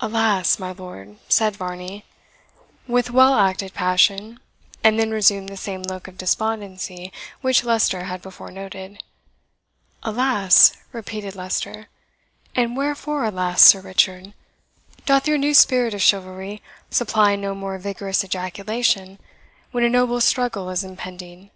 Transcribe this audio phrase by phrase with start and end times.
[0.00, 0.58] "Alas!
[0.58, 2.04] my lord," said Varney,
[2.86, 4.38] with well acted passion,
[4.84, 9.02] and then resumed the same look of despondency which Leicester had before noted.
[10.02, 11.86] "Alas!" repeated Leicester;
[12.54, 14.34] "and wherefore alas, Sir Richard?
[15.06, 16.60] Doth your new spirit of chivalry
[16.90, 19.18] supply no more vigorous ejaculation
[19.70, 21.48] when a noble struggle is impending?